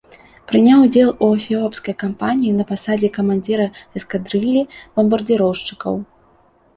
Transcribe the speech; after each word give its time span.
Прыняў 0.51 0.79
удзел 0.85 1.09
у 1.25 1.27
эфіопскай 1.39 1.95
кампаніі 2.03 2.53
на 2.61 2.65
пасадзе 2.71 3.09
камандзіра 3.17 3.67
эскадрыллі 3.99 4.63
бамбардзіроўшчыкаў. 4.97 5.93